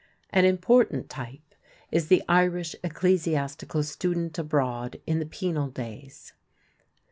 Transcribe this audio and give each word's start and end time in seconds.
An 0.31 0.45
important 0.45 1.11
type 1.11 1.53
is 1.91 2.07
the 2.07 2.23
Irish 2.27 2.75
ecclesiastical 2.83 3.83
student 3.83 4.39
abroad 4.39 4.99
in 5.05 5.19
the 5.19 5.27
penal 5.27 5.67
days. 5.67 6.33